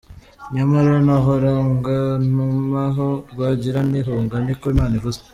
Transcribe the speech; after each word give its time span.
Nyamara 0.55 0.93
nahora 1.05 1.51
ga 1.83 1.99
ntuma 2.29 2.83
ho 2.95 3.09
Rwigara 3.31 3.79
nti 3.89 3.99
hunga 4.05 4.35
niko 4.45 4.65
Imana 4.75 4.93
ivuze. 4.99 5.19